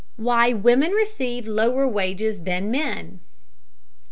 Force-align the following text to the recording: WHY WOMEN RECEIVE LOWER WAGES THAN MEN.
WHY 0.17 0.51
WOMEN 0.51 0.93
RECEIVE 0.93 1.45
LOWER 1.45 1.87
WAGES 1.87 2.39
THAN 2.39 2.71
MEN. 2.71 3.19